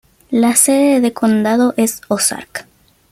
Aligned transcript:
La 0.31 0.55
sede 0.55 0.99
de 0.99 1.13
condado 1.13 1.75
es 1.77 2.01
Ozark. 2.07 2.65